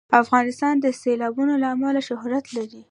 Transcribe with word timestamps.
افغانستان 0.23 0.73
د 0.79 0.85
سیلابونه 1.01 1.53
له 1.61 1.67
امله 1.75 2.01
شهرت 2.09 2.45
لري. 2.55 2.79